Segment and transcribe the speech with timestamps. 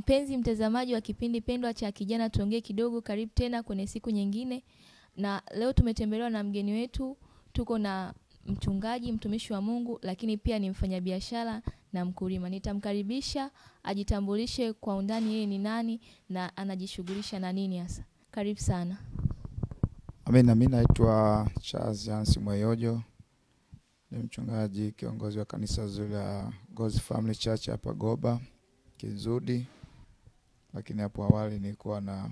[0.00, 4.64] Mpenzi mtazamaji wa kipindi pendwa cha Kijana Tuongee Kidogo, karibu tena kwenye siku nyingine,
[5.16, 7.16] na leo tumetembelewa na mgeni wetu.
[7.52, 8.14] Tuko na
[8.46, 12.48] mchungaji, mtumishi wa Mungu, lakini pia ni mfanyabiashara na mkulima.
[12.48, 13.50] Nitamkaribisha
[13.82, 18.04] ajitambulishe kwa undani, yeye ni nani na anajishughulisha na nini hasa.
[18.30, 18.96] Karibu sana.
[20.24, 23.02] Amina, mi naitwa Charles Hansi Mweyojo,
[24.10, 28.40] ni mchungaji kiongozi wa kanisa zuri la God's Family Church hapa Goba
[28.96, 29.66] Kizudi,
[30.74, 32.30] lakini hapo awali nilikuwa na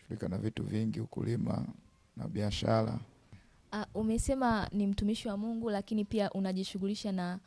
[0.00, 1.66] shughulika na vitu vingi, ukulima
[2.16, 3.00] na biashara.
[3.72, 7.40] Uh, umesema ni mtumishi wa Mungu, lakini pia unajishughulisha na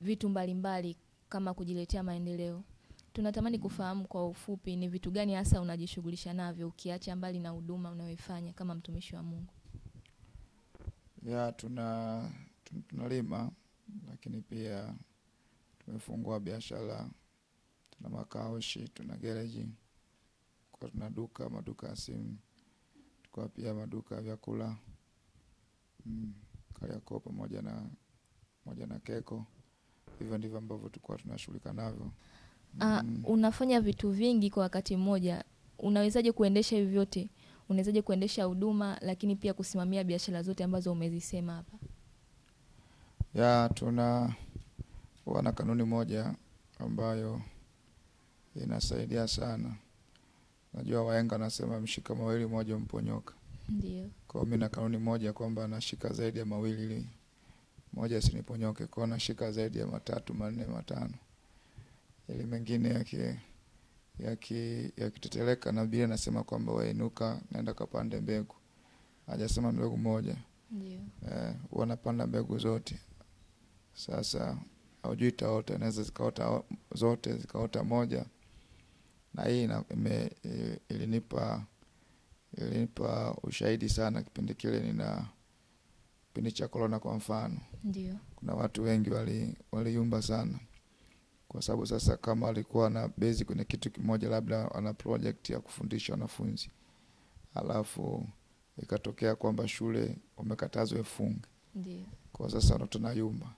[0.00, 0.96] vitu mbalimbali
[1.28, 2.62] kama kujiletea maendeleo.
[3.12, 8.52] Tunatamani kufahamu kwa ufupi ni vitu gani hasa unajishughulisha navyo ukiacha mbali na huduma unayoifanya
[8.52, 9.52] kama mtumishi wa Mungu.
[11.26, 12.30] Ya tuna
[12.88, 13.50] tunalima,
[14.10, 14.94] lakini pia
[15.84, 17.10] tumefungua biashara,
[18.02, 19.68] tuna makaoshi, tuna gereji,
[20.72, 22.36] kwa tuna duka, maduka ya simu,
[23.22, 24.76] tuko pia maduka ya vyakula
[26.06, 26.32] mm,
[26.80, 27.86] Kariakoo pamoja na
[28.64, 29.46] pamoja na Keko.
[30.18, 32.10] Hivyo ndivyo ambavyo tulikuwa tunashughulika navyo.
[32.74, 33.20] Mm.
[33.24, 35.44] Uh, unafanya vitu vingi kwa wakati mmoja.
[35.78, 37.30] Unawezaje kuendesha hivi vyote?
[37.68, 41.78] Unawezaje kuendesha huduma lakini pia kusimamia biashara zote ambazo umezisema hapa?
[43.34, 44.34] Ya tuna
[45.24, 46.34] huwa na kanuni moja
[46.78, 47.42] ambayo
[48.62, 49.74] inasaidia sana.
[50.74, 53.34] Najua wahenga wanasema mshika mawili moja mponyoka.
[53.68, 54.10] Ndio.
[54.28, 57.06] Kwa mimi na kanuni moja kwamba nashika zaidi ya mawili ili
[57.92, 58.86] moja isiniponyoke.
[58.86, 61.14] Kwa nashika zaidi ya matatu, manne, matano,
[62.28, 63.18] ili mengine yaki
[64.18, 68.54] yaki yakiteteleka, na Biblia nasema kwamba wainuka, naenda kapande mbegu.
[69.26, 70.36] Hajasema mbegu moja
[70.70, 70.98] Ndio.
[71.32, 72.98] eh, wanapanda mbegu zote.
[73.94, 74.58] Sasa
[75.02, 76.62] haujui itaota, inaweza zikaota
[76.94, 78.24] zote zikaota moja,
[79.34, 80.30] na hii ime-
[80.88, 81.66] ilinipa
[82.58, 85.28] ilinipa ushahidi sana kipindi kile nina
[86.28, 86.98] kipindi cha korona.
[86.98, 88.16] Kwa mfano, Ndio.
[88.36, 90.58] kuna watu wengi wali waliyumba sana,
[91.48, 96.12] kwa sababu sasa kama walikuwa na bezi kwenye kitu kimoja, labda wana project ya kufundisha
[96.12, 96.70] wanafunzi,
[97.54, 98.28] alafu
[98.82, 101.40] ikatokea kwamba shule wamekatazwa ifunge
[102.32, 103.54] kwa sasa ndo tunayumba.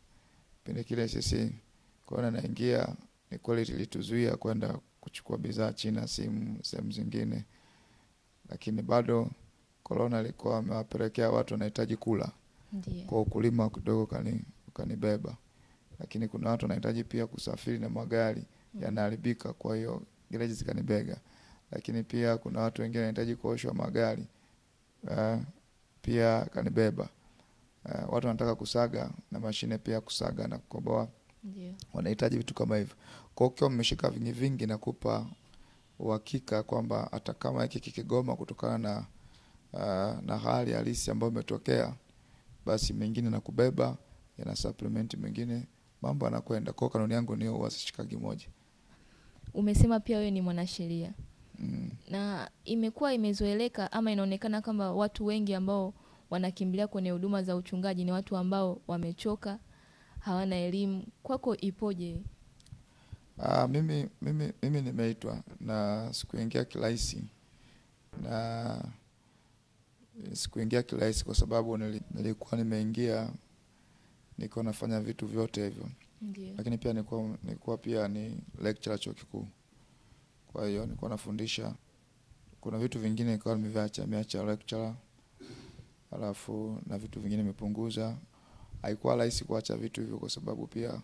[0.59, 1.55] Kipindi kile sisi
[2.07, 2.97] korona naingia,
[3.31, 7.45] ni kweli ilituzuia kwenda kuchukua bidhaa China, simu, sehemu zingine,
[8.49, 9.31] lakini bado
[9.83, 12.33] korona ilikuwa amewapelekea watu wanahitaji kula,
[12.73, 13.05] Ndio.
[13.07, 15.37] kwa ukulima kidogo kani ukanibeba,
[15.99, 18.45] lakini kuna watu wanahitaji pia kusafiri na magari
[18.81, 21.17] yanaharibika, kwa hiyo gereji zikanibega,
[21.71, 24.27] lakini pia kuna watu wengine wanahitaji kuoshwa magari
[25.03, 25.39] uh,
[26.03, 27.09] pia kanibeba.
[27.85, 31.09] Uh, watu wanataka kusaga na mashine pia kusaga na kukoboa,
[31.45, 31.75] Ndio.
[31.95, 32.95] wanahitaji vitu kama hivyo.
[33.35, 35.27] Kwa hiyo ukiwa mmeshika vingi vingi, nakupa
[35.99, 39.07] uhakika kwamba hata kama hiki kikigoma kutokana na
[39.73, 41.95] uh, na hali halisi ambayo imetokea,
[42.67, 43.97] basi mengine nakubeba
[44.39, 45.67] yana supplement mengine,
[46.03, 46.73] mambo yanakwenda.
[46.73, 48.47] Kwa hiyo kanuni yangu ni wasishikagi moja.
[49.55, 51.13] Umesema pia wewe ni mwanasheria.
[51.59, 51.91] Mm.
[52.11, 55.95] na imekuwa imezoeleka ama inaonekana kwamba watu wengi ambao
[56.31, 59.59] wanakimbilia kwenye huduma za uchungaji ni watu ambao wamechoka,
[60.25, 61.05] hawana elimu.
[61.23, 62.21] Kwako ipoje?
[63.39, 67.25] Ah, mimi, mimi, mimi nimeitwa na sikuingia kirahisi
[68.23, 68.85] na
[70.33, 71.77] sikuingia kirahisi kwa sababu
[72.15, 73.31] nilikuwa nimeingia
[74.39, 75.89] nilikuwa nafanya vitu vyote hivyo,
[76.23, 76.55] Ndiyo.
[76.57, 79.47] lakini pia nilikuwa, nilikuwa pia ni lecturer chuo kikuu,
[80.53, 81.75] kwa hiyo nilikuwa nafundisha.
[82.61, 84.95] Kuna vitu vingine nilikuwa nimeviacha, nimeacha lecturer,
[86.11, 88.17] alafu na vitu vingine nimepunguza.
[88.83, 91.01] Haikuwa rahisi kuacha vitu hivyo kwa sababu pia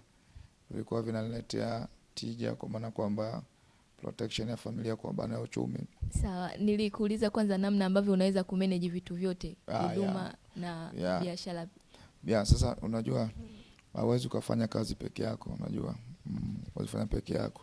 [0.71, 3.43] vilikuwa vinaniletea tija, kwa maana kwamba
[3.97, 5.78] protection ya familia kwa maana ya uchumi.
[6.22, 11.22] Sawa, nilikuuliza kwanza namna ambavyo unaweza kumanage vitu vyote, Ah, huduma na Yeah.
[11.22, 11.66] biashara.
[12.25, 13.31] ya sasa unajua
[13.93, 15.95] hauwezi ukafanya kazi peke yako unajua
[16.27, 16.56] mm,
[16.87, 17.62] fanya peke yako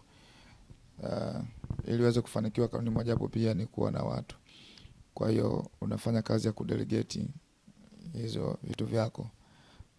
[1.04, 1.42] uh,
[1.88, 4.38] ili uweze kufanikiwa kanuni moja hapo pia ni kuwa na watu
[5.14, 7.28] kwa hiyo unafanya kazi ya kudelegate
[8.14, 9.28] hizo vitu vyako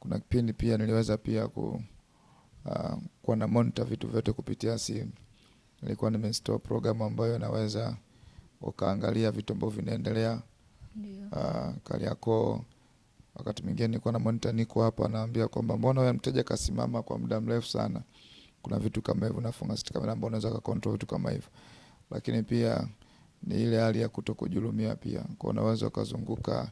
[0.01, 1.83] kuna kipindi pia niliweza pia ku
[2.65, 5.13] uh, kuwa na monitor vitu vyote kupitia simu.
[5.83, 7.97] Nilikuwa nimeinstall programu ambayo naweza
[8.61, 10.43] ukaangalia vitu ambavyo vinaendelea
[11.33, 12.61] uh, Kariakoo.
[13.35, 17.41] Wakati mwingine nilikuwa na monitor, niko hapa naambia kwamba mbona huyo mteja kasimama kwa muda
[17.41, 18.03] mrefu sana.
[18.63, 21.49] Kuna vitu kama hivyo, nafunga kamera ambao unaweza control vitu kama hivyo,
[22.11, 22.89] lakini pia
[23.43, 26.71] ni ile hali ya kuto kujulumia pia, kwa unaweza ukazunguka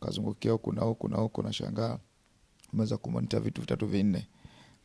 [0.00, 1.98] ukazungukia huku na huku na huku, nashangaa
[2.74, 4.26] umeweza kumonita vitu vitatu vinne,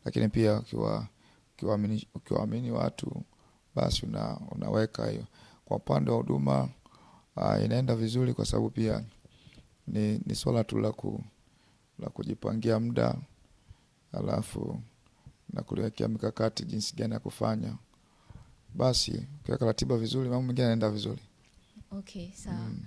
[0.04, 1.08] lakini pia ukiwa
[1.54, 3.22] ukiwaamini ukiwaamini watu
[3.74, 5.24] basi una, unaweka hiyo.
[5.64, 6.68] Kwa upande wa huduma
[7.36, 9.04] uh, inaenda vizuri kwa sababu pia
[9.86, 11.24] ni, ni swala tu la ku,
[11.98, 13.14] la kujipangia muda
[14.12, 14.80] alafu
[15.52, 17.76] na kuliwekea mikakati jinsi gani ya kufanya.
[18.74, 21.22] Basi ukiweka ratiba vizuri, mambo mengine yanaenda vizuri.
[21.90, 22.56] Okay, sawa.
[22.56, 22.80] Mm.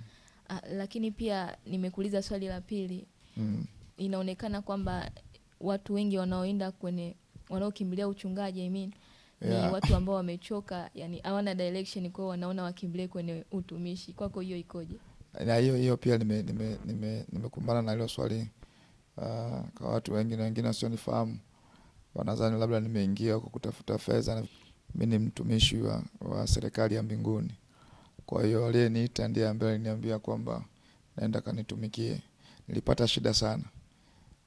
[0.48, 3.06] Ah, lakini pia nimekuuliza swali la pili.
[3.36, 3.64] Mm.
[3.96, 5.10] Inaonekana kwamba
[5.60, 7.16] watu wengi wanaoenda kwenye
[7.50, 8.92] wanaokimbilia uchungaji I mean,
[9.40, 14.12] ni watu ambao wamechoka, yani hawana direction, kwao wanaona wakimbilie kwenye utumishi.
[14.12, 14.96] Kwako hiyo ikoje?
[15.46, 18.48] na hiyo hiyo pia nimekumbana nime, nime, nime na hilo swali
[19.16, 19.24] uh,
[19.78, 21.38] kwa watu wengi na wengine wasionifahamu
[22.14, 24.44] wanadhani labda nimeingia kwa kutafuta fedha.
[24.94, 27.50] Mi ni mtumishi wa, wa serikali ya mbinguni.
[28.26, 30.64] Kwa hiyo aliyeniita ndiye ambaye aliniambia kwamba
[31.16, 32.22] naenda kanitumikie.
[32.68, 33.62] Nilipata shida sana,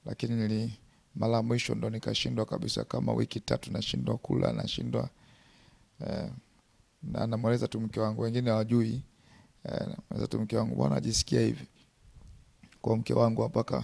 [0.08, 0.80] lakini nili
[1.16, 5.10] mara mwisho ndo nikashindwa kabisa, kama wiki tatu nashindwa kula, nashindwa
[6.08, 6.30] eh,
[7.04, 7.28] na
[7.68, 9.02] tu mke wangu, wengine hawajui
[9.64, 11.68] eh, namweleza tu mke wangu, bwana ajisikia hivi
[12.82, 13.84] kwa mke wangu mpaka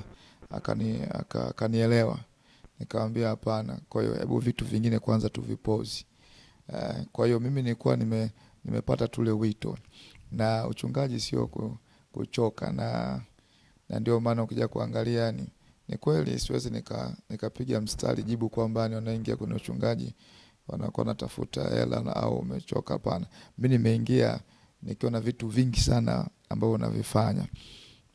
[0.49, 2.19] akani aka- akanielewa
[3.29, 3.79] hapana.
[3.89, 6.05] Kwa hebu vitu vingine kwanza tuvipozi.
[6.73, 8.31] Eh, kwa hiyo mimi nilikuwa nime,
[8.65, 9.77] nimepata tule wito
[10.31, 11.49] na uchungaji sio
[12.11, 13.21] kuchoka na,
[13.89, 15.47] na ndio maana ukija kuangalia ni,
[15.93, 20.15] ni kweli siwezi nika nikapiga mstari jibu kwamba ni wanaingia kwenye uchungaji
[20.67, 22.93] wanakuwa natafuta hela au umechoka.
[22.93, 24.39] Hapana, mi nimeingia
[24.81, 27.47] nikiwa na vitu vingi sana ambavyo navifanya,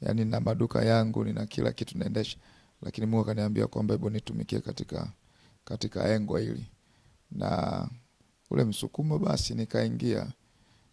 [0.01, 2.37] yaani na maduka yangu nina kila kitu naendesha,
[2.83, 5.13] lakini Mungu akaniambia kwamba hebu nitumikie katika
[5.65, 6.67] katika engo hili.
[7.31, 7.89] Na
[8.51, 10.27] ule msukumo, basi nikaingia.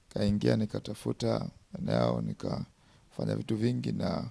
[0.10, 1.50] Kaingia nikatafuta
[1.80, 4.30] eneo nikafanya vitu vingi na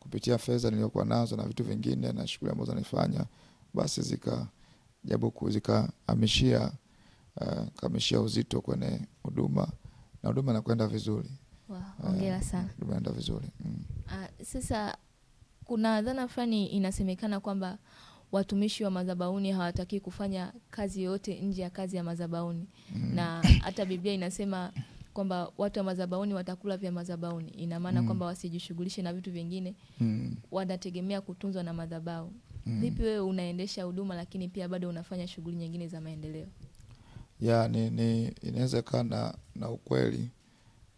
[0.00, 3.24] kupitia fedha niliyokuwa nazo na vitu vingine na shughuli ambazo nafanya,
[3.74, 6.72] basi zikajabu zikahamishia
[7.40, 9.68] uh, kamishia uzito kwenye huduma
[10.22, 11.30] na huduma inakwenda vizuri.
[11.68, 12.68] Wow, hongera sana.
[12.74, 13.76] Huduma inaenda vizuri mm.
[14.06, 14.96] Uh, sasa
[15.64, 17.78] kuna dhana fulani inasemekana kwamba
[18.32, 23.14] watumishi wa madhabahuni hawataki kufanya kazi yoyote nje ya kazi ya madhabahuni Mm.
[23.14, 24.72] na hata Biblia inasema
[25.14, 27.48] kwamba watu wa madhabahuni watakula vya madhabahuni.
[27.50, 28.06] Ina maana Mm.
[28.06, 30.36] kwamba wasijishughulishe na vitu vingine, Mm.
[30.50, 32.32] wanategemea kutunzwa na madhabahu.
[32.66, 32.80] Mm.
[32.80, 36.46] Vipi wewe unaendesha huduma lakini pia bado unafanya shughuli nyingine za maendeleo?
[37.40, 40.30] ya ni, ni inaweza kaa na, na ukweli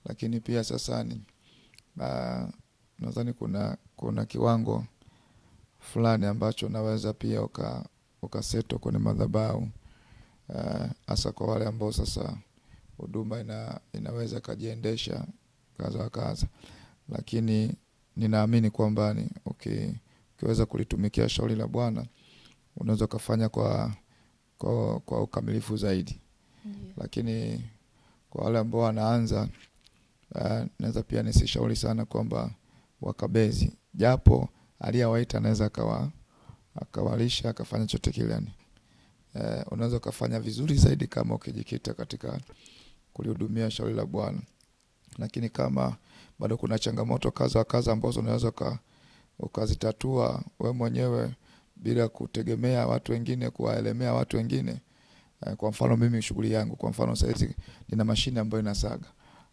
[0.04, 1.22] lakini pia sasa ni
[1.96, 2.48] uh,
[2.98, 4.84] nadhani kuna kuna kiwango
[5.78, 7.84] fulani ambacho unaweza pia uka
[8.22, 9.68] ukaseto kwenye madhabahu
[10.48, 12.38] hasa hasa kwa wale ambao sasa
[13.02, 15.26] huduma ina, inaweza ikajiendesha
[15.78, 16.46] kaza wa kaza,
[17.08, 17.74] lakini
[18.16, 19.90] ninaamini kwamba ni okay,
[20.36, 22.06] ukiweza kulitumikia shauri la Bwana
[22.76, 23.92] unaweza ukafanya kwa,
[24.58, 26.20] kwa, kwa ukamilifu zaidi
[26.64, 26.76] yeah.
[26.96, 27.64] lakini
[28.30, 29.48] kwa wale ambao wanaanza
[30.34, 32.50] uh, naweza pia nisishauri sana kwamba
[33.00, 34.48] wakabezi, japo
[34.80, 36.10] aliyewaita anaweza akawa
[36.74, 38.52] akawalisha akafanya chote kile yani.
[39.34, 42.40] Uh, unaweza ukafanya vizuri zaidi kama ukijikita katika
[43.12, 44.42] kulihudumia shauri la Bwana,
[45.18, 45.96] lakini kama
[46.38, 48.78] bado kuna changamoto kaza wa kaza ambazo unaweza uka,
[49.38, 51.34] ukazitatua we mwenyewe
[51.76, 54.80] bila kutegemea watu wengine, kuwaelemea watu wengine
[55.46, 57.54] Eh, kwa mfano mimi shughuli yangu, kwa mfano saizi
[57.88, 59.06] nina mashine ambayo inasaga,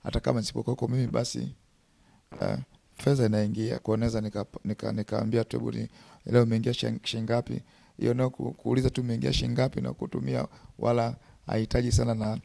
[0.03, 1.55] hata kama nisipokuweko mimi basi
[2.41, 2.57] uh,
[2.93, 3.79] fedha inaingia.
[3.79, 4.93] Kwa naweza nika, nika,
[5.43, 5.71] tu hebu
[6.25, 6.99] leo umeingia shilingi
[7.97, 10.47] hiyo nao kuuliza tu umeingia shilingi na kutumia,
[10.79, 12.39] wala hahitaji sana na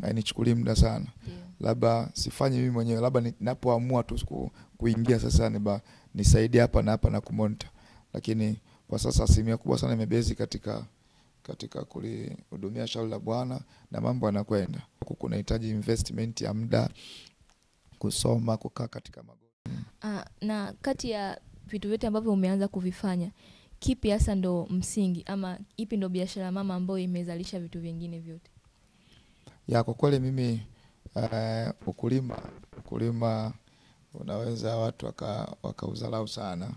[0.00, 1.40] na nichukulie muda sana, yeah.
[1.60, 5.80] labda sifanyi mimi mwenyewe, labda ninapoamua tu ku, kuingia sasa niba
[6.14, 7.68] nisaidia hapa na hapa na kumonta,
[8.14, 10.86] lakini kwa sasa asilimia kubwa sana imebezi katika
[11.42, 14.82] katika kulihudumia shauri la Bwana na mambo yanakwenda.
[15.18, 16.88] Kunahitaji investment ya muda,
[17.98, 19.70] kusoma, kukaa katika magoti.
[20.02, 23.30] Ah, na kati ya vitu vyote ambavyo umeanza kuvifanya
[23.78, 28.50] kipi hasa ndo msingi ama ipi ndo biashara mama ambayo imezalisha vitu vingine vyote?
[29.68, 30.66] Ya kwa kweli mimi
[31.14, 32.38] uh, ukulima
[32.78, 33.52] ukulima
[34.14, 35.56] unaweza watu waka,
[36.28, 36.70] sana.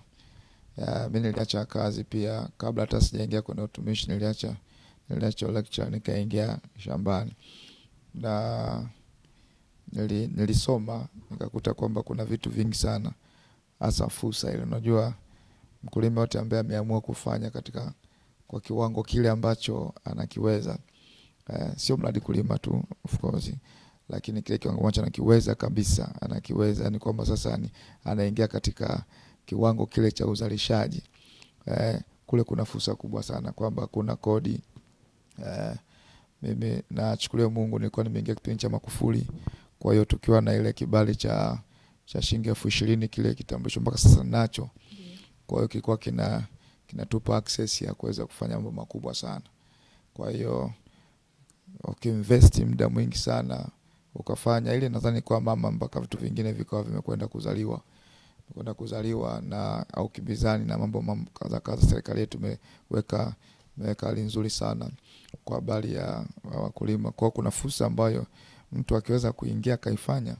[0.77, 4.55] Uh, mi niliacha kazi pia kabla hata sijaingia kwenye utumishi, niliacha
[5.09, 7.33] niliacha lecture nikaingia shambani
[8.15, 8.89] na
[9.91, 13.11] nili, nilisoma nikakuta kwamba kuna vitu vingi sana,
[13.79, 14.63] hasa fursa ile.
[14.63, 15.13] Unajua,
[15.83, 17.93] mkulima yote ambaye ameamua kufanya katika
[18.47, 20.77] kwa kiwango kile ambacho anakiweza
[21.49, 23.51] eh, sio mradi kulima tu of course,
[24.09, 27.71] lakini kile kiwango ambacho anakiweza kabisa, anakiweza ni kwamba sasa ni
[28.03, 29.03] anaingia katika
[29.45, 31.03] kiwango kile cha uzalishaji.
[31.65, 34.61] Eh, kule kuna fursa kubwa sana kwamba kuna kodi.
[35.45, 35.75] Eh,
[36.41, 39.27] mimi nachukulia Mungu, nilikuwa nimeingia kipindi cha Makufuli,
[39.79, 41.59] kwa hiyo tukiwa na ile kibali cha
[42.05, 44.69] cha shilingi elfu ishirini kile kitambulisho mpaka sasa nacho,
[45.47, 46.43] kwa hiyo kilikuwa kina
[46.87, 49.41] kinatupa access ya kuweza kufanya mambo makubwa sana.
[50.13, 50.71] Kwa hiyo
[51.83, 53.67] ukiinvest muda mwingi sana
[54.15, 57.81] ukafanya ile, nadhani kwa mama mpaka vitu vingine vikawa vimekwenda kuzaliwa
[58.53, 61.81] kwenda kuzaliwa na au kibizani na mambo mambo kadha kadha.
[61.87, 63.35] Serikali yetu imeweka
[63.77, 64.89] imeweka hali nzuri sana
[65.45, 67.11] kwa habari ya wakulima.
[67.11, 68.25] Kwa kuna fursa ambayo
[68.71, 70.35] mtu akiweza kuingia akaifanya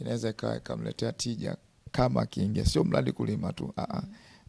[0.00, 1.56] inaweza ika- ikamletea tija
[1.92, 4.02] kama akiingia, sio mradi kulima tu aa,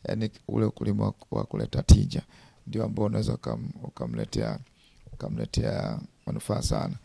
[0.08, 2.22] yani ule ukulima wa- kuleta tija
[2.67, 4.60] ndio ambao unaweza ukam, ukamletea
[5.24, 6.96] ukamletea manufaa sana.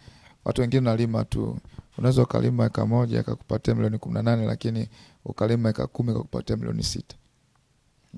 [0.45, 1.59] Watu wengine nalima tu,
[1.99, 4.89] unaweza ukalima eka moja ikakupatia milioni kumi na nane lakini
[5.25, 7.17] ukalima eka kumi ikakupatia milioni sita.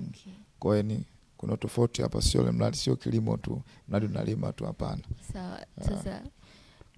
[0.09, 0.33] Okay.
[0.59, 1.05] Kwa hiyo ni
[1.37, 5.03] kuna tofauti hapa, sio ile mradi, sio kilimo tu, mradi unalima tu, hapana.
[5.33, 5.61] Sawa.
[5.85, 6.23] Sasa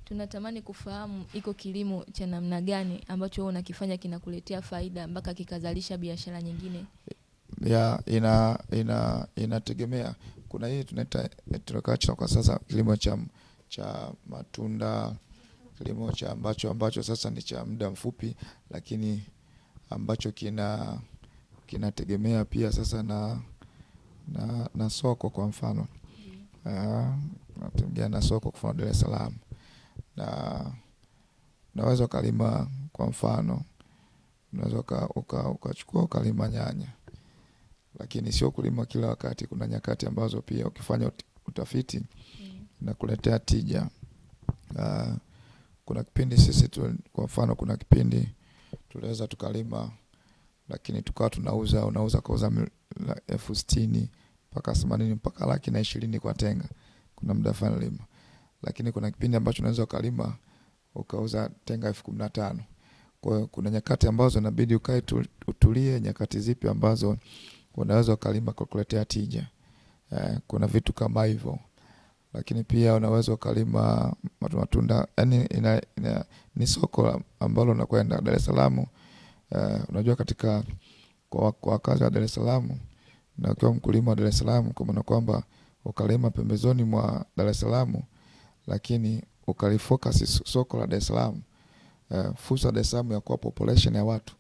[0.05, 6.43] tunatamani kufahamu iko kilimo cha namna gani ambacho wewe unakifanya kinakuletea faida mpaka kikazalisha biashara
[6.43, 6.85] nyingine.
[7.67, 10.15] ya ina ina inategemea.
[10.49, 11.29] Kuna hii tunaita
[11.65, 13.19] tunakaa kwa sasa kilimo cha
[13.69, 15.17] cha matunda,
[15.79, 18.37] kilimo cha ambacho ambacho sasa ni cha muda mfupi,
[18.71, 19.23] lakini
[19.91, 20.99] ambacho kina
[21.67, 23.41] kinategemea pia sasa na
[24.29, 25.87] na, na soko kwa mfano.
[26.67, 27.17] Ah,
[27.57, 29.35] nategemea na soko kwa Dar es Salaam,
[30.17, 30.27] na
[31.75, 33.63] unaweza ukalima kwa mfano.
[34.53, 36.93] Unaweza uka- uka- ukachukua ukalima nyanya
[37.99, 39.47] lakini sio kulima kila wakati.
[39.47, 41.11] Kuna nyakati ambazo pia ukifanya
[41.47, 41.99] utafiti
[42.41, 42.67] Mm.
[42.83, 43.89] inakuletea tija.
[44.75, 45.15] Uh,
[45.85, 48.29] kuna kipindi sisi tu, kwa mfano, kuna kipindi
[48.89, 49.91] tuliweza tukalima,
[50.69, 52.53] lakini tukawa tunauza unauza kauza
[53.27, 54.11] elfu sitini
[54.53, 56.69] mpaka themanini mpaka laki na ishirini kwa tenga.
[57.15, 58.05] Kuna muda fulani lima,
[58.63, 60.37] lakini kuna kipindi ambacho unaweza ukalima
[60.95, 62.65] ukauza tenga elfu kumi na tano.
[63.21, 65.03] Kwa hiyo kuna nyakati ambazo inabidi ukae
[65.47, 67.17] utulie, nyakati zipi ambazo
[67.79, 69.49] unaweza ukalima kukuletea kuletea tija.
[70.13, 71.59] Eh, kuna vitu kama hivyo,
[72.35, 76.25] lakini pia unaweza ukalima matu- matunda yani ina, ina,
[76.57, 78.79] ni soko ambalo unakwenda Dar es Salaam.
[79.51, 80.63] Eh, unajua katika
[81.31, 82.71] kwa kwa wakazi wa Dar es Salaam
[83.39, 85.43] na ukiwa mkulima wa Dar es Salaam, kwa maana kwamba
[85.85, 87.95] ukalima pembezoni mwa Dar es Salaam,
[88.67, 91.43] lakini ukalifocus soko la Dar es Salaam,
[92.11, 94.35] eh, fursa Dar es Salaam ya kuwa population ya watu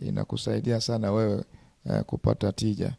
[0.00, 1.44] inakusaidia sana wewe
[1.90, 2.94] eh, kupata tija,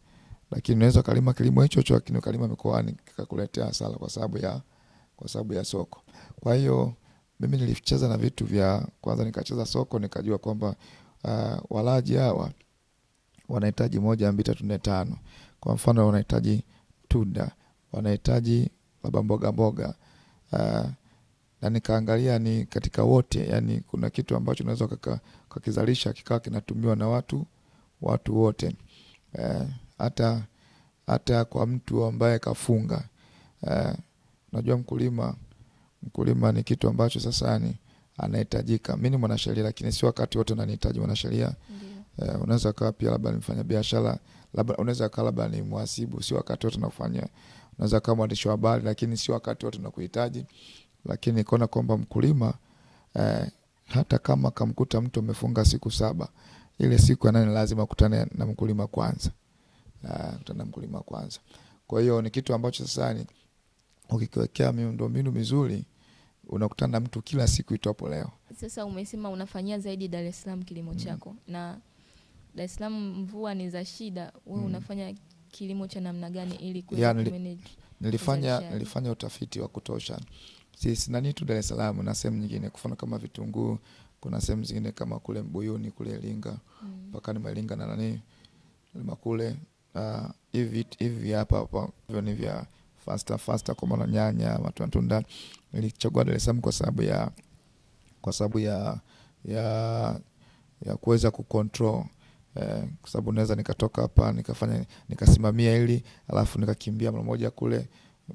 [0.52, 4.62] lakini unaweza ukalima kilimo hicho hicho, lakini ukalima mikoani kikakuletea hasara kwa sababu ya
[5.16, 6.02] kwa sababu ya soko.
[6.40, 6.94] Kwa hiyo
[7.40, 10.76] mimi nilicheza na vitu vya kwanza, nikacheza soko, nikajua kwamba
[11.24, 12.52] uh, walaji hawa
[13.50, 15.18] wanahitaji moja mbili tatu nne tano.
[15.60, 16.64] Kwa mfano wanahitaji
[17.08, 17.52] tunda,
[17.92, 18.70] wanahitaji
[19.04, 19.94] labda mboga mboga
[20.52, 20.86] uh,
[21.62, 24.88] na nikaangalia ni katika wote, yani kuna kitu ambacho unaweza
[25.50, 27.46] kakizalisha kikawa kinatumiwa na watu
[28.04, 28.76] watu wote
[29.34, 29.68] eh,
[29.98, 30.42] hata
[31.08, 33.04] hata kwa mtu ambaye kafunga
[33.68, 33.94] eh,
[34.52, 35.36] najua mkulima
[36.04, 37.78] mkulima ni kitu ambacho sasa ni
[38.18, 38.98] anahitajika.
[38.98, 41.54] Mi ni mwanasheria lakini si wakati wote nanihitaji mwanasheria.
[42.20, 44.20] Eh, unaweza kawa pia labda ni mfanya biashara,
[44.54, 47.28] labda unaweza kawa labda ni mhasibu, si wakati wote nakufanya.
[47.78, 50.46] Unaweza kawa mwandishi wa habari, lakini si wakati wote nakuhitaji.
[51.06, 52.54] Lakini nikaona kwamba mkulima
[53.16, 53.52] eh,
[53.88, 56.28] hata kama kamkuta mtu amefunga siku saba,
[56.80, 59.32] ile siku anani lazima kutane na mkulima kwanza,
[60.38, 61.40] kutana na mkulima kwanza.
[61.88, 63.26] Kwa hiyo ni kitu ambacho sasa ni
[64.10, 65.86] ukikiwekea miundombinu mizuri
[66.48, 68.32] unakutana na mtu kila siku itwapo leo.
[68.56, 71.78] Sasa umesema unafanyia zaidi Dar es Salaam kilimo chako na
[72.56, 74.66] Dar es Salaam mvua ni za shida, wewe Mm.
[74.66, 75.16] unafanya
[75.52, 77.58] kilimo cha namna gani ili kuweza kumanage?
[78.02, 80.20] nilifanya nilifanya utafiti wa kutosha
[80.78, 83.78] sisi nani tu Dar es Salaam na sehemu nyingine, kwa mfano kama vitunguu,
[84.24, 87.06] kuna sehemu zingine kama kule Mbuyuni kule Iringa Mm.
[87.10, 88.22] mpaka ni Iringa na nani
[88.96, 89.56] lima kule
[89.96, 92.66] ah, hivi hivi hapa hapa hivyo ni vya
[93.06, 95.24] faster faster, kwa maana nyanya, matunda.
[95.74, 97.32] Nilichagua Dar es Salaam kwa sababu ya
[98.22, 99.00] kwa sababu ya
[99.46, 99.64] ya
[100.86, 102.06] ya kuweza kucontrol
[102.56, 107.88] eh, kwa sababu naweza nikatoka hapa nikafanya nikasimamia hili alafu nikakimbia mara moja kule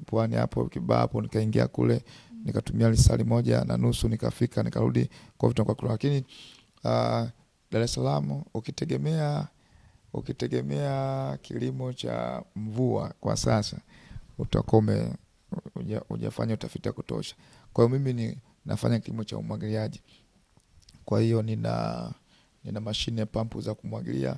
[0.05, 2.03] pwani hapo Kibaa hapo nikaingia kule
[2.45, 5.89] nikatumia lisali moja na nusu nikafika nikarudi kwa.
[5.89, 6.17] Lakini
[6.83, 7.27] uh,
[7.71, 9.47] Dar es Salaam ukitegemea
[10.13, 13.77] ukitegemea kilimo cha mvua kwa sasa
[14.37, 14.81] utakuwa
[16.07, 17.35] hujafanya utafiti wa kutosha.
[17.73, 20.01] Kwa hiyo mimi ni nafanya kilimo cha umwagiliaji,
[21.05, 22.11] kwa hiyo nina
[22.63, 24.35] nina mashine pampu za kumwagilia,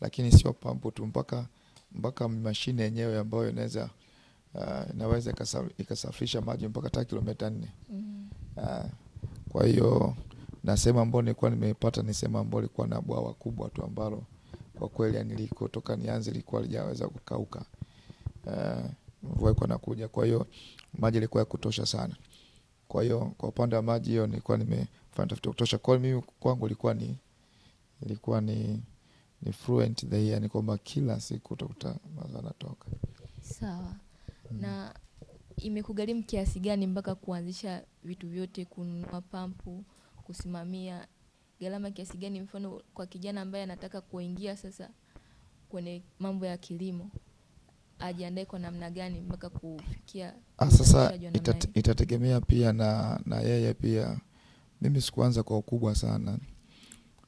[0.00, 1.46] lakini sio pampu tu, mpaka
[1.92, 3.90] mpaka mashine yenyewe ambayo inaweza
[4.54, 7.72] uh, inaweza ikasa- ikasafirisha maji mpaka hata kilomita nne.
[7.90, 8.28] Mm.
[8.56, 8.84] uh,
[9.48, 10.16] kwa hiyo
[10.64, 14.22] na sehemu ambayo nilikuwa nimeipata ni sehemu ambayo ilikuwa na bwawa kubwa tu ambalo
[14.78, 17.64] kwa kweli yani likotoka nianze ilikuwa lijaweza kukauka.
[18.46, 18.84] Uh,
[19.22, 20.46] mvua ilikuwa nakuja kwa hiyo
[20.98, 22.16] maji ilikuwa ya kutosha sana.
[22.88, 25.78] Kwa hiyo kwa upande wa maji hiyo nilikuwa nimefanya tafiti kutosha.
[25.78, 27.16] Kwa hiyo mimi kwangu ilikuwa ni
[28.02, 28.82] ilikuwa ni
[29.42, 32.86] ni fluent the year ni kwamba kila siku utakuta mazao yanatoka.
[33.42, 33.94] Sawa.
[34.50, 34.94] Na
[35.56, 39.84] imekugharimu kiasi gani mpaka kuanzisha vitu vyote, kununua pampu,
[40.24, 41.06] kusimamia,
[41.60, 42.40] gharama kiasi gani?
[42.40, 44.90] Mfano kwa kijana ambaye anataka kuingia sasa
[45.68, 47.10] kwenye mambo ya kilimo,
[47.98, 54.20] ajiandae kwa namna gani mpaka kufikia Ah, sasa itate, itategemea pia na na yeye pia.
[54.80, 56.38] Mimi sikuanza kwa ukubwa sana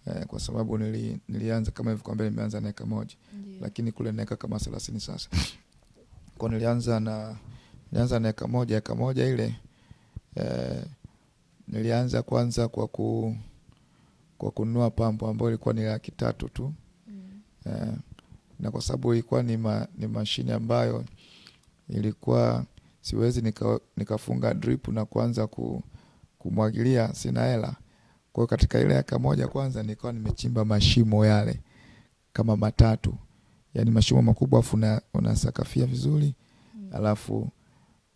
[0.07, 3.17] eh, kwa sababu nili, nilianza kama hivyo kwamba nimeanza na eka moja,
[3.61, 5.29] lakini kule naeka kama thelathini sasa
[6.39, 7.37] kwa nilianza na
[7.93, 9.57] nilianza na eka moja eka moja ile
[10.35, 10.85] eh,
[11.69, 13.37] nilianza kwanza kwa ku
[14.39, 16.73] kwa kununua pampu ambayo ilikuwa ni laki tatu tu
[17.09, 17.41] Mm.
[17.67, 17.93] eh,
[18.61, 21.05] na kwa sababu ilikuwa ni, ma, ni mashine ambayo
[21.89, 22.65] ilikuwa
[23.01, 25.83] siwezi nika, nikafunga drip na kuanza ku,
[26.39, 27.77] kumwagilia, sina hela.
[28.33, 31.61] Kwa hiyo katika ile eka moja kwanza nikawa nimechimba mashimo yale
[32.33, 33.15] kama matatu,
[33.77, 36.35] yaani mashimo makubwa, afu una- unasakafia vizuri,
[36.75, 36.91] Mm.
[36.93, 37.51] alafu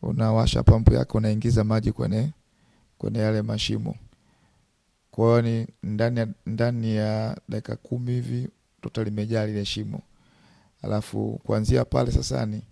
[0.02, 2.30] unawasha pampu yako, unaingiza maji kwenye
[2.98, 3.94] kwenye yale mashimo.
[5.10, 8.48] Kwa ni ndani ya, ndani ya dakika kumi hivi
[8.80, 10.00] tota limejaa lile shimo,
[10.82, 12.62] alafu kuanzia pale sasa ni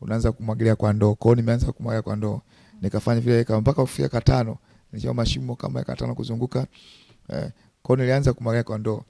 [0.00, 1.14] unaanza kumwagilia kwa ndoo.
[1.14, 2.40] Kwa hiyo nimeanza kumwagilia kwa ndoo,
[2.82, 4.58] nikafanya vile kama mpaka kufika katano,
[4.92, 6.66] nilichoma mashimo kama ekatano kuzunguka
[7.28, 7.50] eh,
[7.82, 9.02] kwa nilianza kumwagilia kwa ndoo.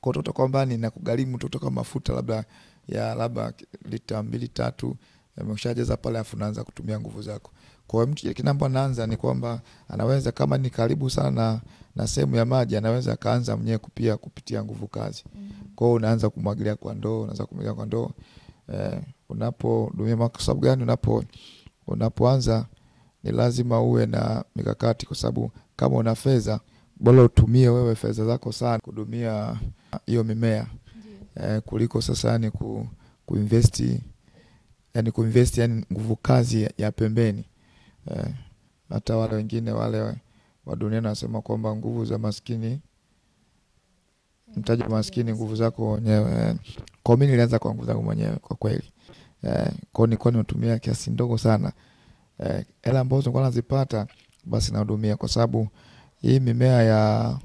[0.00, 2.44] Kwa toto kwamba ninakugharimu tu toka mafuta labda
[2.88, 3.52] ya labda
[3.84, 4.96] lita mbili tatu,
[5.36, 7.50] umeshajaza pale, afu naanza kutumia nguvu zako.
[7.86, 11.60] Kwa hiyo mtu kile anaanza ni kwamba anaweza kama ni karibu sana na,
[11.96, 15.24] na sehemu ya maji anaweza akaanza mwenyewe kupia kupitia nguvu kazi.
[15.34, 15.50] Mm.
[15.76, 18.10] Kwa hiyo unaanza kumwagilia kwa ndoo, unaanza kumwagilia kwa ndoo
[18.72, 20.82] eh, unapodumia kwa sababu gani?
[20.82, 21.24] Unapo
[21.86, 22.66] unapoanza
[23.22, 26.60] ni lazima uwe na mikakati, kwa sababu kama una fedha
[27.00, 29.56] bora utumie wewe fedha zako sana kudumia
[30.06, 30.66] hiyo mimea
[31.36, 32.86] eh, kuliko sasa ni ku,
[33.26, 34.00] kuinvesti
[34.94, 37.44] yani kuinvesti yani nguvu kazi ya, ya pembeni
[38.10, 38.34] eh,
[38.88, 40.14] hata wale wengine wale
[40.66, 42.80] wa dunia wanasema kwamba nguvu za maskini
[44.56, 46.54] mtaji wa maskini nguvu zako mwenyewe eh.
[47.02, 48.92] kwa mimi nilianza kwa nguvu zangu mwenyewe kwa kweli
[49.42, 51.72] eh, kwa nilikuwa nimetumia kiasi ndogo sana
[52.38, 54.06] eh, hela ambazo nilikuwa nazipata
[54.44, 55.68] basi nahudumia kwa sababu
[56.20, 57.38] hii mimea ya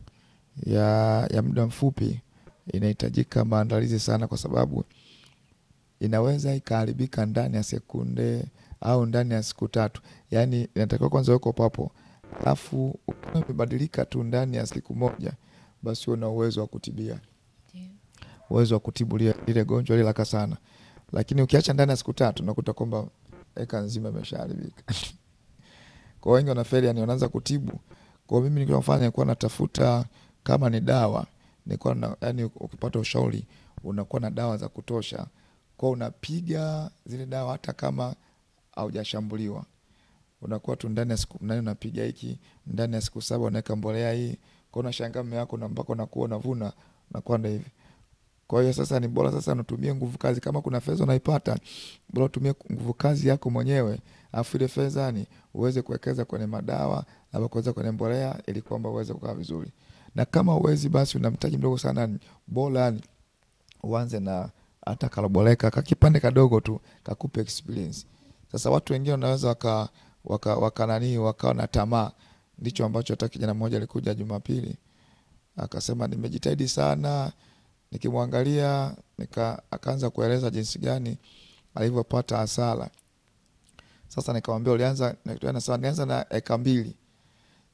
[0.65, 0.87] ya
[1.33, 2.21] ya muda mfupi
[2.67, 4.83] inahitajika maandalizi sana kwa sababu
[5.99, 8.45] inaweza ikaharibika ndani ya sekunde
[8.81, 10.01] au ndani ya siku tatu.
[10.31, 11.91] Yaani inatakiwa kwanza weko papo
[12.41, 15.33] alafu ukiwa imebadilika tu ndani ya siku moja
[15.83, 17.19] basi una uwezo wa kutibia.
[18.49, 20.57] Uwezo wa kutibu lile gonjwa lilaka sana.
[21.11, 23.07] Lakini ukiacha ndani ya siku tatu unakuta kwamba
[23.55, 24.83] eka nzima imeshaharibika.
[26.21, 27.79] Kwa wengi wanafeli yani wanaanza kutibu.
[28.27, 30.05] Kwa mimi nilikuwa nafanya nilikuwa natafuta
[30.43, 31.25] kama ni dawa
[31.65, 33.45] nilikuwa na yani ukipata ushauri
[33.83, 35.27] unakuwa na dawa za kutosha
[35.77, 38.15] kwa unapiga zile dawa hata kama
[38.75, 39.65] haujashambuliwa.
[40.41, 44.37] Unakuwa tu ndani ya siku nane unapiga hiki ndani ya siku saba unaweka mbolea hii
[44.71, 46.73] kwa unashangaa mmea wako mpaka unakuwa unavuna
[47.11, 47.71] unakuwa ndo hivi
[48.47, 50.41] kwa hiyo sasa ni bora sasa unatumia nguvu kazi.
[50.41, 51.57] Kama kuna fedha unaipata
[52.13, 53.99] bora utumie nguvu kazi yako mwenyewe
[54.31, 55.13] afu ile fedha
[55.53, 59.71] uweze kuwekeza kwenye madawa labda kuweza kwenye mbolea ili kwamba uweze kukaa vizuri
[60.15, 62.09] na kama uwezi basi una mtaji mdogo sana
[62.47, 62.93] bora
[63.83, 64.49] uanze na
[64.85, 68.05] hata kaloboleka kakipande kadogo tu kakupe experience.
[68.51, 69.89] Sasa watu wengine wanaweza waka
[70.25, 72.11] waka, wakananii wakawa na tamaa.
[72.59, 74.77] Ndicho ambacho hata kijana mmoja alikuja jumapili
[75.57, 77.31] akasema nimejitahidi sana
[77.91, 81.17] nikimwangalia nika akaanza kueleza jinsi gani
[81.75, 82.89] alivyopata hasara.
[84.07, 85.15] Sasa nikamwambia ulianza
[85.79, 86.95] nianza na eka mbili.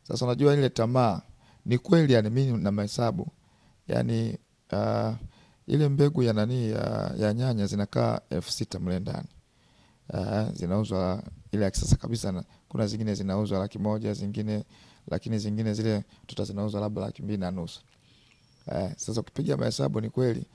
[0.04, 1.22] Sasa unajua ile tamaa
[1.66, 3.28] ni kweli yani mimi na mahesabu.
[3.88, 4.38] Yani
[4.72, 5.14] uh,
[5.68, 9.28] ile mbegu ya nani ya, ya nyanya zinakaa elfu sita mle ndani.
[10.14, 14.64] Uh, zinauzwa ile ya kisasa kabisa na kuna zingine zinauzwa laki moja zingine
[15.08, 17.82] lakini zingine zile tuta zinauzwa labda laki mbili na nusu.
[18.68, 20.46] Uh, sasa ukipiga mahesabu ni kweli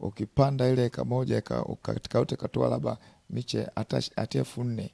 [0.00, 2.96] ukipanda ile eka moja eka, katika yote katoa labda
[3.30, 4.90] miche hata elfu nne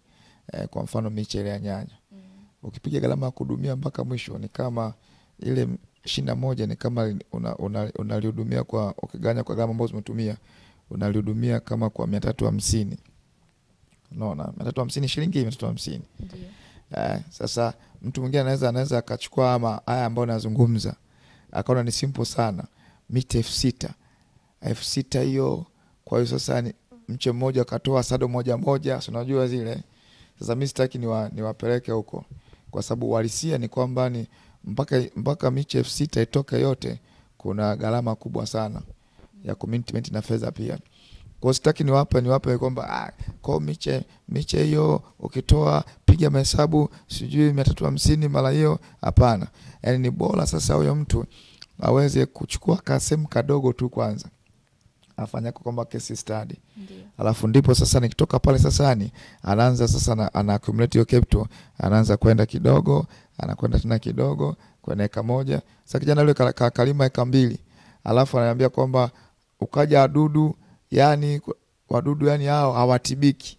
[0.53, 1.99] eh, kwa mfano miche ile ya nyanya.
[2.13, 2.19] Mm.
[2.63, 4.95] ukipiga gharama ya kuhudumia mpaka mwisho ni kama
[5.43, 5.69] ile
[6.05, 7.15] shina moja ni kama
[7.99, 10.37] unalihudumia una, una kwa ukiganya kwa gharama ambazo umetumia
[10.91, 12.99] unalihudumia kama kwa mia tatu hamsini.
[14.13, 16.03] Unaona mia tatu hamsini shilingi mia tatu hamsini.
[16.97, 20.97] Eh, sasa mtu mwingine anaweza anaweza akachukua ama haya ambayo nazungumza
[21.53, 22.65] akaona ni simple sana
[23.11, 23.95] mita elfu sita.
[24.61, 25.67] Elfu sita hiyo
[26.05, 26.75] kwa hiyo sasa ni
[27.09, 29.83] mche mmoja akatoa sado moja moja unajua zile.
[30.39, 32.25] Sasa mi sitaki niwapeleke wa, ni huko
[32.71, 34.27] kwa sababu uhalisia ni kwamba ni
[34.65, 37.01] mpaka mpaka miche elfu sita itoke yote
[37.39, 38.83] kuna gharama kubwa sana
[39.45, 40.79] ya commitment na fedha pia.
[41.41, 47.65] Kwao sitaki niwape niwape kwamba ah, kwao miche miche hiyo ukitoa piga mahesabu sijui mia
[47.65, 49.47] tatu hamsini mara hiyo hapana.
[49.83, 51.25] Yaani ni bora sasa huyo mtu
[51.81, 54.29] aweze kuchukua kasehemu kadogo tu kwanza
[55.23, 56.55] afanya kwamba case study.
[57.19, 61.47] Alafu ndipo sasa nikitoka pale sasa ni anaanza sasa ana accumulate hiyo capital
[61.79, 63.07] anaanza kwenda kidogo
[63.39, 65.63] anakwenda tena kidogo kwenye eka moja.
[65.85, 67.59] Sasa kijana yule ka- ka- kalima eka mbili.
[68.05, 69.11] Alafu ananiambia kwamba
[69.61, 70.57] ukaja wadudu
[70.91, 71.41] yani
[71.89, 73.59] wadudu yani hao hawatibiki.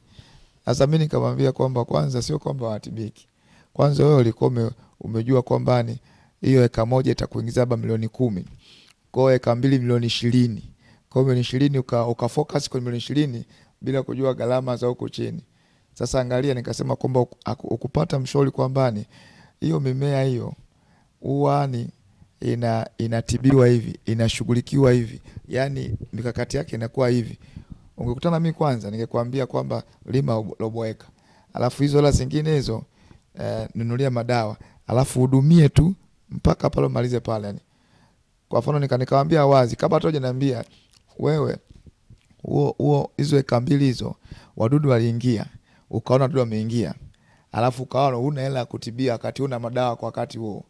[0.65, 3.27] Sasa mimi nikamwambia kwamba kwanza sio kwamba hawatibiki.
[3.73, 5.99] Kwanza wewe ulikuwa umejua kwamba ni
[6.41, 8.45] hiyo eka moja itakuingiza labda milioni kumi.
[9.11, 10.63] Kwao eka mbili milioni ishirini
[11.11, 13.45] kwao milioni ishirini uka, uka focus kwenye milioni ishirini
[13.81, 15.43] bila kujua gharama za huku chini.
[15.93, 17.19] Sasa angalia nikasema kwamba
[17.63, 19.05] ukupata mshauri kwambani
[19.59, 20.53] hiyo mimea hiyo
[21.19, 21.89] huwa ni
[22.39, 27.37] ina inatibiwa hivi inashughulikiwa hivi yani mikakati yake inakuwa hivi.
[27.97, 31.07] Ungekutana mimi kwanza ningekwambia kwamba lima robo- eka
[31.53, 32.83] alafu hizo hela zingine hizo
[33.39, 34.57] eh, nunulia madawa.
[34.87, 35.93] Alafu hudumie tu
[36.29, 37.59] mpaka pale umalize pale yani
[38.49, 40.63] kwa mfano nikanikawambia wazi kabla hata hujaniambia
[41.21, 41.57] wewe
[42.43, 44.15] huo huo hizo eka mbili hizo
[44.57, 45.45] wadudu waliingia
[45.89, 46.93] ukaona wadudu wameingia
[47.51, 50.63] alafu ukaona una hela ya kutibia wakati una madawa kwa wakati huo.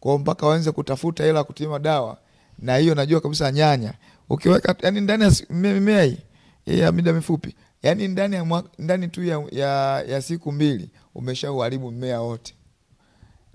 [0.00, 2.18] Kwao mpaka waanze kutafuta hela kutibia madawa
[2.58, 3.94] na hiyo najua kabisa nyanya.
[4.30, 6.18] Ukiweka yani ndani ya mimea hii
[6.66, 12.20] ya mida mifupi yani ndani ya ndani tu ya, ya, ya siku mbili umeshauharibu mmea
[12.20, 12.54] wote.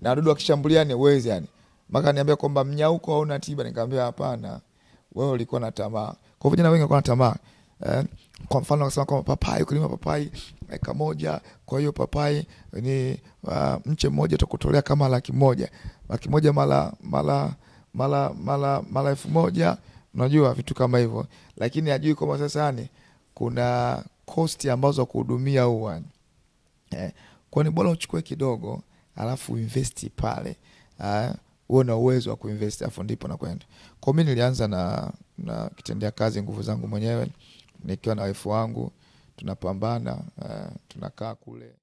[0.02, 1.48] Na wadudu wakishambulia ni uwezi yani.
[1.90, 4.62] Mpaka niambia kwamba mnyauko hauna tiba nikamwambia hapana
[5.16, 7.36] wewe ulikuwa na tamaa kwa vijana wengi wako na tamaa
[7.86, 8.06] eh,
[8.48, 10.32] kwa mfano wakasema kwamba papai kulima papai
[10.72, 15.72] eka moja kwa hiyo papai ni uh, mche mmoja utakutolea kama laki moja.
[16.10, 17.54] Laki moja mara mara
[17.94, 19.78] mara mara mara elfu moja
[20.14, 21.28] unajua vitu kama hivyo.
[21.58, 22.90] Lakini ajui kwamba sasa yani
[23.34, 26.02] kuna kosti ambazo kuhudumia huwa
[26.92, 27.12] eh,
[27.50, 28.82] kwa ni bora uchukue kidogo
[29.16, 30.56] alafu investi pale.
[31.00, 31.30] Uh,
[31.70, 33.66] uwe na uwezo wa kuinvest afu ndipo nakwenda
[34.00, 35.12] kwa mi nilianza na
[35.44, 37.28] na kitendea kazi nguvu zangu mwenyewe.
[37.84, 38.92] Nikiwa na wefu wangu
[39.36, 41.74] tunapambana uh, tunakaa kule